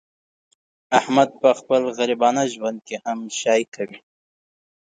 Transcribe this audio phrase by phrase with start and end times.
[0.99, 3.99] احمد په خپل غریبانه ژوند کې هم شاهي کوي.